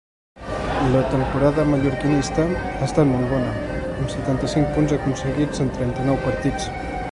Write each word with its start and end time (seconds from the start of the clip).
La 0.93 1.01
temporada 1.11 1.63
mallorquinista 1.71 2.41
ha 2.61 2.87
estat 2.87 3.09
molt 3.11 3.29
bona, 3.35 3.53
amb 3.91 4.09
setanta-cinc 4.15 4.75
punts 4.79 4.99
aconseguits 5.01 5.65
en 5.67 5.73
trenta-nou 5.79 6.21
partits. 6.29 6.69